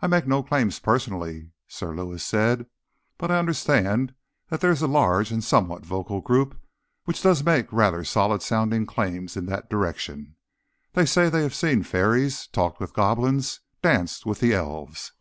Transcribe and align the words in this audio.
"I 0.00 0.06
make 0.06 0.26
no 0.26 0.42
claims 0.42 0.78
personally," 0.78 1.50
Sir 1.68 1.94
Lewis 1.94 2.24
said. 2.24 2.64
"But 3.18 3.30
I 3.30 3.38
understand 3.38 4.14
that 4.48 4.62
there 4.62 4.70
is 4.70 4.80
a 4.80 4.86
large 4.86 5.30
and 5.30 5.44
somewhat 5.44 5.84
vocal 5.84 6.22
group 6.22 6.58
which 7.04 7.22
does 7.22 7.44
make 7.44 7.70
rather 7.70 8.02
solid 8.02 8.40
sounding 8.40 8.86
claims 8.86 9.36
in 9.36 9.44
that 9.44 9.68
direction. 9.68 10.36
They 10.94 11.04
say 11.04 11.24
that 11.24 11.32
they 11.32 11.42
have 11.42 11.54
seen 11.54 11.82
fairies, 11.82 12.46
talked 12.46 12.80
with 12.80 12.94
goblins, 12.94 13.60
danced 13.82 14.24
with 14.24 14.40
the 14.40 14.54
elves." 14.54 15.12